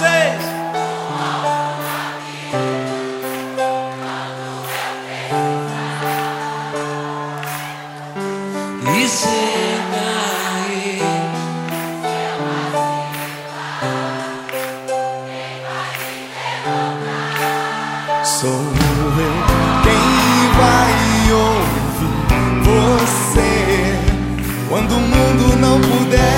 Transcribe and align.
vocês. 0.00 0.40
Sou 18.24 18.48
eu 18.48 18.60
quem 19.82 19.92
vai 20.56 20.92
ouvir 21.32 22.14
você 22.64 23.50
quando 24.68 24.92
o 24.92 25.00
mundo 25.00 25.56
não 25.60 25.80
puder. 25.80 26.30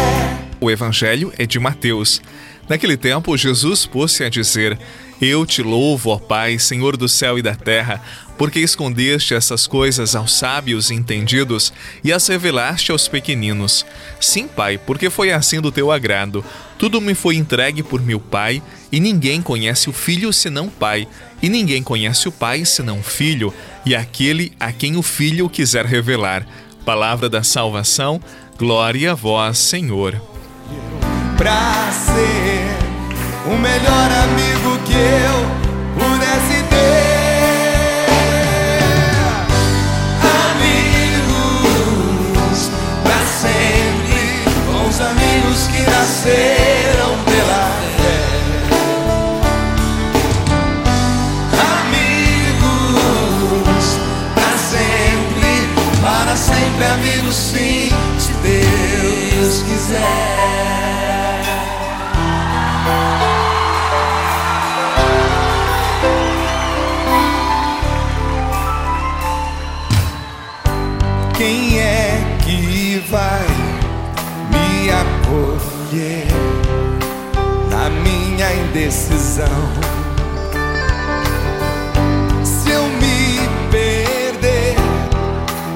O 0.60 0.70
evangelho 0.70 1.32
é 1.38 1.46
de 1.46 1.60
Mateus. 1.60 2.20
Naquele 2.68 2.96
tempo, 2.96 3.36
Jesus 3.36 3.86
pôs-se 3.86 4.22
a 4.22 4.28
dizer: 4.28 4.78
Eu 5.20 5.44
te 5.44 5.62
louvo, 5.62 6.10
ó 6.10 6.18
Pai, 6.18 6.58
Senhor 6.58 6.96
do 6.96 7.08
céu 7.08 7.38
e 7.38 7.42
da 7.42 7.54
terra, 7.54 8.02
porque 8.38 8.60
escondeste 8.60 9.34
essas 9.34 9.66
coisas 9.66 10.14
aos 10.14 10.32
sábios 10.32 10.90
e 10.90 10.94
entendidos 10.94 11.72
e 12.04 12.12
as 12.12 12.26
revelaste 12.26 12.92
aos 12.92 13.08
pequeninos. 13.08 13.84
Sim, 14.20 14.46
Pai, 14.46 14.78
porque 14.78 15.10
foi 15.10 15.32
assim 15.32 15.60
do 15.60 15.72
teu 15.72 15.90
agrado. 15.90 16.44
Tudo 16.78 17.00
me 17.00 17.14
foi 17.14 17.36
entregue 17.36 17.82
por 17.82 18.00
meu 18.00 18.20
Pai, 18.20 18.62
e 18.90 19.00
ninguém 19.00 19.42
conhece 19.42 19.90
o 19.90 19.92
Filho 19.92 20.32
senão 20.32 20.66
o 20.66 20.70
Pai, 20.70 21.06
e 21.42 21.48
ninguém 21.48 21.82
conhece 21.82 22.28
o 22.28 22.32
Pai 22.32 22.64
senão 22.64 23.00
o 23.00 23.04
Filho, 23.04 23.52
e 23.84 23.94
aquele 23.94 24.52
a 24.58 24.72
quem 24.72 24.96
o 24.96 25.02
Filho 25.02 25.48
quiser 25.48 25.84
revelar. 25.84 26.46
Palavra 26.84 27.28
da 27.28 27.42
salvação, 27.42 28.20
glória 28.56 29.12
a 29.12 29.14
vós, 29.14 29.58
Senhor 29.58 30.31
pra 31.42 31.90
ser 31.90 32.76
o 33.52 33.58
melhor 33.58 34.08
amigo 34.22 34.78
que 34.84 34.92
eu 34.92 35.71
na 77.70 77.90
minha 77.90 78.54
indecisão? 78.54 79.46
Se 82.42 82.70
eu 82.70 82.84
me 82.84 83.70
perder 83.70 84.74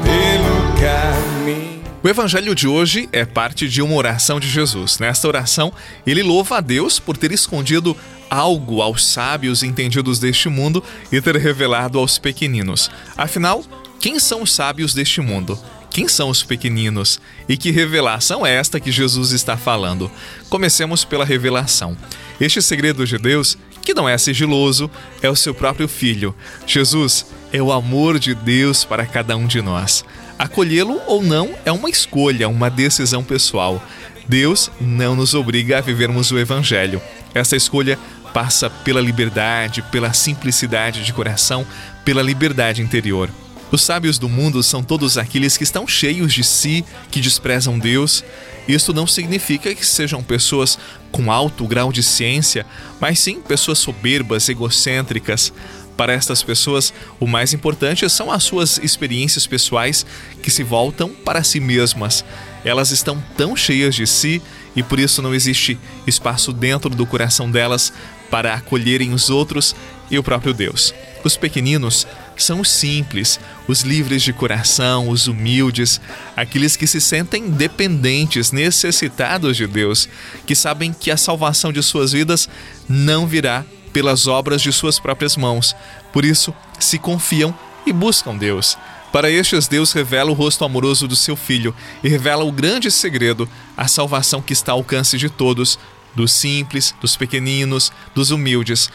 pelo 0.03 0.81
caminho. 0.81 1.83
O 2.03 2.09
evangelho 2.09 2.55
de 2.55 2.67
hoje 2.67 3.11
é 3.13 3.27
parte 3.27 3.69
de 3.69 3.83
uma 3.83 3.95
oração 3.95 4.41
de 4.41 4.49
Jesus. 4.49 4.99
Nesta 4.99 5.29
oração, 5.29 5.71
ele 6.07 6.23
louva 6.23 6.59
a 6.59 6.61
Deus 6.63 6.99
por 6.99 7.19
ter 7.19 7.31
escondido 7.31 7.95
algo 8.31 8.81
aos 8.81 9.05
sábios 9.05 9.63
entendidos 9.63 10.19
deste 10.19 10.49
mundo 10.49 10.83
e 11.13 11.21
ter 11.21 11.37
revelado 11.37 11.99
aos 11.99 12.17
pequeninos. 12.17 12.91
Afinal, 13.19 13.63
quem 14.01 14.19
são 14.19 14.43
os 14.43 14.55
sábios 14.55 14.95
deste 14.95 15.21
mundo? 15.21 15.59
Quem 15.91 16.09
são 16.09 16.29
os 16.29 16.43
pequeninos? 16.43 17.21
E 17.49 17.57
que 17.57 17.71
revelação 17.71 18.47
é 18.47 18.55
esta 18.55 18.79
que 18.79 18.93
Jesus 18.93 19.33
está 19.33 19.57
falando? 19.57 20.11
Comecemos 20.49 21.05
pela 21.05 21.25
revelação. 21.25 21.97
Este 22.41 22.61
segredo 22.61 23.07
de 23.07 23.17
Deus, 23.17 23.57
que 23.83 23.95
não 23.95 24.09
é 24.09 24.19
sigiloso, 24.19 24.91
é 25.23 25.31
o 25.31 25.37
seu 25.37 25.55
próprio 25.55 25.89
Filho. 25.89 26.35
Jesus 26.67 27.27
é 27.53 27.63
o 27.63 27.73
amor 27.73 28.19
de 28.19 28.35
Deus 28.35 28.85
para 28.85 29.07
cada 29.07 29.37
um 29.37 29.47
de 29.47 29.63
nós. 29.63 30.05
Acolhê-lo 30.39 31.01
ou 31.07 31.23
não 31.23 31.55
é 31.65 31.73
uma 31.73 31.89
escolha, 31.89 32.49
uma 32.49 32.69
decisão 32.69 33.25
pessoal. 33.25 33.83
Deus 34.29 34.71
não 34.81 35.17
nos 35.17 35.35
obriga 35.35 35.79
a 35.79 35.81
vivermos 35.81 36.31
o 36.31 36.39
Evangelho. 36.39 37.01
Essa 37.33 37.57
escolha 37.57 37.99
passa 38.35 38.69
pela 38.69 39.01
liberdade, 39.01 39.83
pela 39.91 40.13
simplicidade 40.13 41.05
de 41.05 41.13
coração, 41.13 41.67
pela 42.05 42.23
liberdade 42.23 42.83
interior. 42.83 43.31
Os 43.71 43.83
sábios 43.83 44.19
do 44.19 44.29
mundo 44.29 44.63
são 44.63 44.83
todos 44.83 45.19
aqueles 45.19 45.57
que 45.57 45.65
estão 45.65 45.89
cheios 45.89 46.33
de 46.33 46.45
si, 46.45 46.85
que 47.11 47.21
desprezam 47.21 47.79
Deus. 47.79 48.23
Isto 48.69 48.95
não 48.95 49.07
significa 49.07 49.75
que 49.75 49.85
sejam 49.85 50.23
pessoas 50.23 50.79
com 51.11 51.33
alto 51.33 51.67
grau 51.67 51.93
de 51.93 52.03
ciência, 52.03 52.65
mas 53.01 53.19
sim 53.19 53.41
pessoas 53.41 53.79
soberbas, 53.79 54.49
egocêntricas. 54.49 55.53
Para 55.97 56.13
estas 56.13 56.43
pessoas, 56.43 56.93
o 57.19 57.27
mais 57.27 57.55
importante 57.55 58.09
são 58.09 58.31
as 58.31 58.45
suas 58.45 58.79
experiências 58.79 59.47
pessoais 59.47 60.05
que 60.43 60.51
se 60.51 60.63
voltam 60.63 61.09
para 61.09 61.43
si 61.43 61.59
mesmas. 61.59 62.25
Elas 62.65 62.91
estão 62.91 63.23
tão 63.37 63.57
cheias 63.57 63.95
de 63.95 64.07
si 64.07 64.43
e 64.77 64.83
por 64.83 65.01
isso 65.01 65.23
não 65.23 65.35
existe 65.35 65.79
espaço 66.07 66.53
dentro 66.53 66.91
do 66.91 67.07
coração 67.07 67.51
delas 67.51 67.93
para 68.31 68.55
acolherem 68.55 69.15
os 69.15 69.31
outros 69.31 69.75
e 70.11 70.19
o 70.19 70.23
próprio 70.23 70.53
Deus. 70.53 70.93
Os 71.27 71.37
pequeninos 71.37 72.07
são 72.37 72.61
os 72.61 72.71
simples, 72.71 73.41
os 73.67 73.81
livres 73.81 74.23
de 74.23 74.33
coração, 74.33 75.09
os 75.09 75.27
humildes, 75.27 76.01
aqueles 76.37 76.77
que 76.77 76.87
se 76.87 77.01
sentem 77.01 77.51
dependentes, 77.51 78.53
necessitados 78.53 79.57
de 79.57 79.67
Deus, 79.67 80.09
que 80.47 80.55
sabem 80.55 80.93
que 80.93 81.11
a 81.11 81.17
salvação 81.17 81.73
de 81.73 81.83
suas 81.83 82.13
vidas 82.13 82.49
não 82.89 83.27
virá 83.27 83.65
pelas 83.93 84.29
obras 84.29 84.63
de 84.63 84.73
suas 84.73 85.01
próprias 85.01 85.37
mãos. 85.37 85.75
Por 86.13 86.25
isso, 86.25 86.55
se 86.79 86.97
confiam 86.97 87.53
e 87.85 87.93
buscam 87.93 88.37
Deus. 88.37 88.79
Para 89.11 89.29
estes, 89.29 89.67
Deus 89.67 89.91
revela 89.91 90.31
o 90.31 90.35
rosto 90.35 90.65
amoroso 90.65 91.09
do 91.09 91.17
seu 91.17 91.35
Filho 91.35 91.75
e 92.05 92.09
revela 92.09 92.45
o 92.45 92.53
grande 92.53 92.89
segredo, 92.89 93.49
a 93.77 93.89
salvação 93.89 94.41
que 94.41 94.53
está 94.53 94.71
ao 94.71 94.79
alcance 94.79 95.19
de 95.19 95.29
todos, 95.29 95.77
dos 96.15 96.31
simples, 96.31 96.95
dos 97.01 97.17
pequeninos, 97.17 97.93
dos 98.15 98.31
humildes, 98.31 98.91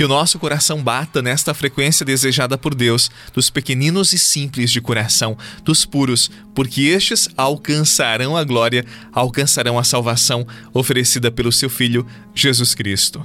que 0.00 0.04
o 0.04 0.08
nosso 0.08 0.38
coração 0.38 0.82
bata 0.82 1.20
nesta 1.20 1.52
frequência 1.52 2.06
desejada 2.06 2.56
por 2.56 2.74
Deus, 2.74 3.10
dos 3.34 3.50
pequeninos 3.50 4.14
e 4.14 4.18
simples 4.18 4.70
de 4.70 4.80
coração, 4.80 5.36
dos 5.62 5.84
puros, 5.84 6.30
porque 6.54 6.84
estes 6.84 7.28
alcançarão 7.36 8.34
a 8.34 8.42
glória, 8.42 8.82
alcançarão 9.12 9.78
a 9.78 9.84
salvação 9.84 10.46
oferecida 10.72 11.30
pelo 11.30 11.52
seu 11.52 11.68
Filho, 11.68 12.06
Jesus 12.34 12.74
Cristo. 12.74 13.22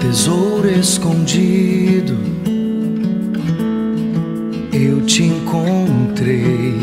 Tesouro 0.00 0.70
escondido, 0.70 2.16
eu 4.72 5.04
te 5.04 5.24
encontrei, 5.24 6.76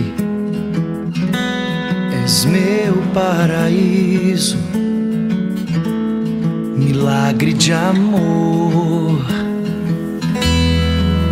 és 2.21 2.43
meu 2.43 3.01
paraíso 3.13 4.57
milagre 6.95 7.51
de 7.51 7.73
amor. 7.73 9.19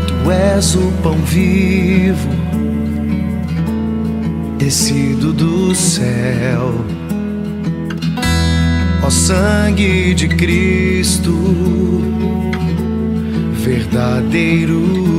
Tu 0.07 0.31
és 0.31 0.75
o 0.75 0.91
pão 1.01 1.15
vivo, 1.23 2.29
descido 4.57 5.31
do 5.31 5.73
céu. 5.73 6.73
Ó 9.01 9.09
sangue 9.09 10.13
de 10.13 10.27
Cristo, 10.27 11.33
verdadeiro 13.53 15.12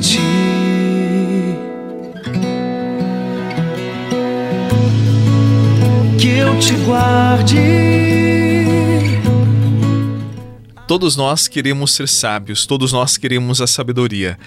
ti. 0.00 0.18
Que 6.18 6.38
eu 6.38 6.58
te 6.58 6.74
guarde. 6.84 7.58
Todos 10.86 11.16
nós 11.16 11.48
queremos 11.48 11.94
ser 11.94 12.08
sábios, 12.08 12.66
todos 12.66 12.92
nós 12.92 13.16
queremos 13.16 13.60
a 13.60 13.66
sabedoria. 13.66 14.38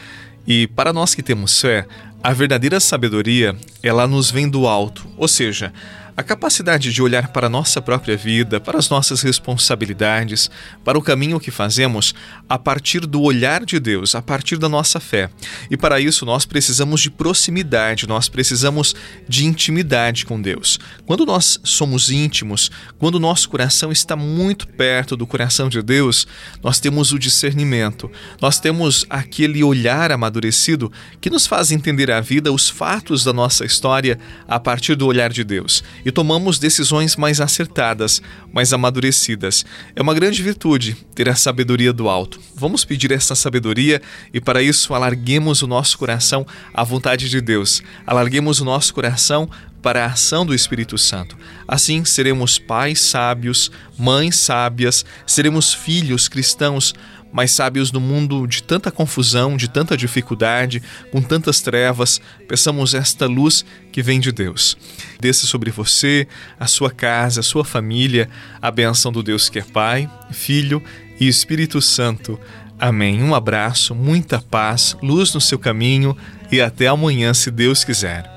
E 0.46 0.68
para 0.68 0.94
nós 0.94 1.14
que 1.14 1.24
temos 1.24 1.60
fé, 1.60 1.86
a 2.24 2.32
verdadeira 2.32 2.80
sabedoria, 2.80 3.56
ela 3.84 4.08
nos 4.08 4.32
vem 4.32 4.48
do 4.50 4.68
alto, 4.68 5.06
ou 5.18 5.28
seja, 5.28 5.74
a 6.18 6.24
capacidade 6.24 6.92
de 6.92 7.00
olhar 7.00 7.28
para 7.28 7.46
a 7.46 7.50
nossa 7.50 7.80
própria 7.80 8.18
vida, 8.18 8.60
para 8.60 8.80
as 8.80 8.90
nossas 8.90 9.22
responsabilidades, 9.22 10.50
para 10.84 10.98
o 10.98 11.02
caminho 11.02 11.40
que 11.40 11.52
fazemos 11.52 12.16
a 12.50 12.58
partir 12.58 13.02
do 13.02 13.22
olhar 13.22 13.64
de 13.64 13.80
Deus, 13.80 14.16
a 14.16 14.22
partir 14.22 14.58
da 14.58 14.68
nossa 14.68 15.00
fé. 15.00 15.30
E 15.70 15.78
para 15.78 16.00
isso 16.00 16.26
nós 16.26 16.44
precisamos 16.44 17.02
de 17.02 17.12
proximidade, 17.12 18.08
nós 18.08 18.28
precisamos 18.28 18.96
de 19.30 19.46
intimidade 19.46 20.26
com 20.26 20.42
Deus. 20.42 20.80
Quando 21.06 21.24
nós 21.24 21.60
somos 21.64 22.10
íntimos, 22.10 22.72
quando 22.98 23.20
nosso 23.20 23.48
coração 23.48 23.92
está 23.92 24.16
muito 24.16 24.68
perto 24.68 25.16
do 25.16 25.28
coração 25.28 25.70
de 25.70 25.84
Deus, 25.84 26.26
nós 26.64 26.80
temos 26.80 27.12
o 27.12 27.20
discernimento, 27.20 28.12
nós 28.42 28.60
temos 28.60 29.06
aquele 29.08 29.64
olhar 29.64 30.12
amadurecido 30.12 30.92
que 31.22 31.30
nos 31.30 31.46
faz 31.46 31.72
entender 31.72 32.10
a 32.10 32.22
vida, 32.22 32.52
os 32.52 32.68
fatos 32.68 33.24
da 33.24 33.32
nossa 33.32 33.64
história 33.64 34.18
a 34.48 34.60
partir 34.60 34.96
do 34.96 35.06
olhar 35.06 35.32
de 35.32 35.44
Deus 35.44 35.84
e 36.08 36.12
tomamos 36.12 36.58
decisões 36.58 37.18
mais 37.18 37.42
acertadas, 37.42 38.22
mais 38.54 38.72
amadurecidas. 38.72 39.66
É 39.94 40.02
uma 40.02 40.14
grande 40.14 40.42
virtude 40.42 40.96
ter 41.14 41.28
a 41.28 41.36
sabedoria 41.36 41.92
do 41.92 42.08
alto. 42.08 42.40
Vamos 42.56 42.86
pedir 42.86 43.12
essa 43.12 43.36
sabedoria 43.36 44.02
e 44.34 44.40
para 44.40 44.64
isso 44.64 44.94
alarguemos 44.94 45.62
o 45.62 45.68
nosso 45.68 45.98
coração 45.98 46.48
à 46.74 46.82
vontade 46.82 47.30
de 47.30 47.42
Deus. 47.42 47.84
Alarguemos 48.06 48.62
o 48.62 48.66
nosso 48.66 48.94
coração 48.94 49.50
para 49.82 50.06
a 50.06 50.14
ação 50.14 50.46
do 50.46 50.56
Espírito 50.56 50.98
Santo. 50.98 51.38
Assim 51.68 52.06
seremos 52.06 52.58
pais 52.58 53.02
sábios, 53.02 53.70
mães 53.98 54.38
sábias, 54.38 55.04
seremos 55.26 55.74
filhos 55.74 56.30
cristãos 56.30 56.94
mais 57.38 57.52
sábios 57.52 57.92
no 57.92 58.00
mundo 58.00 58.48
de 58.48 58.64
tanta 58.64 58.90
confusão, 58.90 59.56
de 59.56 59.68
tanta 59.68 59.96
dificuldade, 59.96 60.82
com 61.12 61.22
tantas 61.22 61.62
trevas. 61.62 62.20
Peçamos 62.48 62.96
esta 62.96 63.28
luz 63.28 63.64
que 63.92 64.02
vem 64.02 64.20
de 64.20 64.32
Deus. 64.32 64.76
Desça 65.20 65.46
sobre 65.46 65.70
você, 65.70 66.28
a 66.60 66.66
sua 66.66 66.90
casa, 66.90 67.42
a 67.42 67.44
sua 67.44 67.64
família, 67.64 68.28
a 68.60 68.72
benção 68.72 69.12
do 69.12 69.22
Deus 69.22 69.50
que 69.50 69.60
é 69.60 69.64
Pai, 69.64 70.10
Filho 70.32 70.82
e 71.20 71.28
Espírito 71.28 71.80
Santo. 71.80 72.40
Amém. 72.80 73.22
Um 73.22 73.36
abraço, 73.36 73.94
muita 73.94 74.42
paz, 74.42 74.98
luz 75.04 75.32
no 75.32 75.40
seu 75.40 75.60
caminho 75.60 76.18
e 76.52 76.60
até 76.60 76.88
amanhã, 76.88 77.36
se 77.36 77.52
Deus 77.52 77.84
quiser. 77.84 78.37